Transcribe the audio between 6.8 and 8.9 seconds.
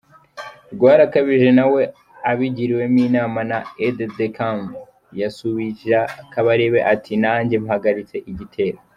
ati “Nanjye mpagaritse igitero”,……